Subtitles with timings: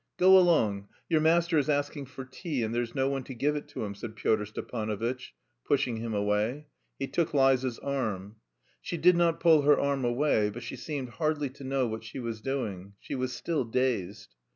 [0.17, 0.87] "Go along.
[1.09, 3.93] Your master is asking for tea, and there's no one to give it to him,"
[3.93, 6.65] said Pyotr Stepanovitch, pushing him away.
[6.97, 8.37] He took Liza's arm.
[8.81, 12.17] She did not pull her arm away, but she seemed hardly to know what she
[12.17, 14.33] was doing; she was still dazed.